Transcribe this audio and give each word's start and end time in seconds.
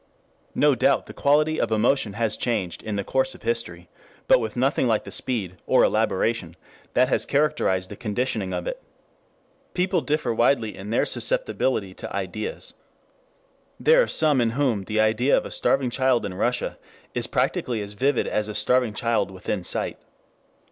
No 0.55 0.73
doubt 0.73 1.05
the 1.05 1.13
quality 1.13 1.61
of 1.61 1.71
emotion 1.71 2.13
has 2.13 2.35
changed 2.35 2.81
in 2.81 2.95
the 2.95 3.03
course 3.03 3.35
of 3.35 3.43
history, 3.43 3.87
but 4.27 4.39
with 4.39 4.55
nothing 4.55 4.87
like 4.87 5.03
the 5.03 5.11
speed, 5.11 5.57
or 5.67 5.83
elaboration, 5.83 6.55
that 6.95 7.07
has 7.09 7.23
characterized 7.23 7.91
the 7.91 7.95
conditioning 7.95 8.51
of 8.51 8.65
it. 8.65 8.81
People 9.75 10.01
differ 10.01 10.33
widely 10.33 10.75
in 10.75 10.89
their 10.89 11.05
susceptibility 11.05 11.93
to 11.93 12.15
ideas. 12.15 12.73
There 13.79 14.01
are 14.01 14.07
some 14.07 14.41
in 14.41 14.49
whom 14.57 14.85
the 14.85 14.99
idea 14.99 15.37
of 15.37 15.45
a 15.45 15.51
starving 15.51 15.91
child 15.91 16.25
in 16.25 16.33
Russia 16.33 16.79
is 17.13 17.27
practically 17.27 17.79
as 17.83 17.93
vivid 17.93 18.25
as 18.25 18.47
a 18.47 18.55
starving 18.55 18.95
child 18.95 19.29
within 19.29 19.63
sight. 19.63 19.99